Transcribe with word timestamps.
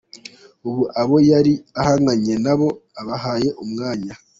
Ubu 0.67 0.81
abo 1.01 1.17
yari 1.29 1.53
ahanganye 1.79 2.33
nabo 2.45 2.67
abahaye 3.01 3.49
umwanya. 3.63 4.13